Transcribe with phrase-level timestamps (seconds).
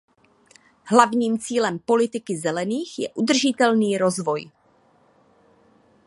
[0.83, 4.51] Hlavním cílem politiky zelených je udržitelný rozvoj.